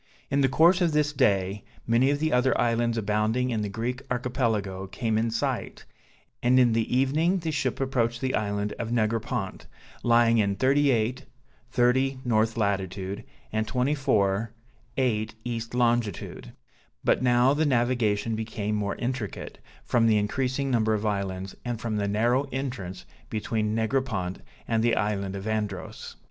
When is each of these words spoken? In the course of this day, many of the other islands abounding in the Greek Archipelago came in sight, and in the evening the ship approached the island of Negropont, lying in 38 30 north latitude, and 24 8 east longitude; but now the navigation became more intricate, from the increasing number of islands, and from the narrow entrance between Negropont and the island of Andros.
In 0.31 0.41
the 0.41 0.49
course 0.49 0.81
of 0.81 0.93
this 0.93 1.13
day, 1.13 1.63
many 1.85 2.09
of 2.09 2.17
the 2.17 2.33
other 2.33 2.59
islands 2.59 2.97
abounding 2.97 3.51
in 3.51 3.61
the 3.61 3.69
Greek 3.69 4.01
Archipelago 4.09 4.87
came 4.87 5.15
in 5.15 5.29
sight, 5.29 5.85
and 6.41 6.59
in 6.59 6.73
the 6.73 6.91
evening 6.97 7.37
the 7.37 7.51
ship 7.51 7.79
approached 7.79 8.19
the 8.19 8.33
island 8.33 8.73
of 8.79 8.89
Negropont, 8.91 9.67
lying 10.01 10.39
in 10.39 10.55
38 10.55 11.25
30 11.69 12.17
north 12.25 12.57
latitude, 12.57 13.23
and 13.53 13.67
24 13.67 14.51
8 14.97 15.35
east 15.45 15.75
longitude; 15.75 16.53
but 17.03 17.21
now 17.21 17.53
the 17.53 17.63
navigation 17.63 18.35
became 18.35 18.73
more 18.73 18.95
intricate, 18.95 19.59
from 19.83 20.07
the 20.07 20.17
increasing 20.17 20.71
number 20.71 20.95
of 20.95 21.05
islands, 21.05 21.55
and 21.63 21.79
from 21.79 21.97
the 21.97 22.07
narrow 22.07 22.45
entrance 22.51 23.05
between 23.29 23.75
Negropont 23.75 24.41
and 24.67 24.81
the 24.83 24.95
island 24.95 25.35
of 25.35 25.45
Andros. 25.47 26.15